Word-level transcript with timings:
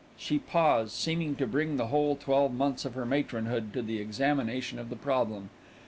She 0.17 0.39
paused, 0.39 0.93
seeming 0.93 1.35
to 1.35 1.45
bring 1.45 1.77
the 1.77 1.89
whole 1.89 2.15
twelve 2.15 2.53
months 2.55 2.85
of 2.85 2.95
her 2.95 3.05
matronhood 3.05 3.71
to 3.73 3.83
the 3.83 3.99
examination 4.01 4.79
of 4.79 4.89
the 4.89 4.95
problem. 4.95 5.51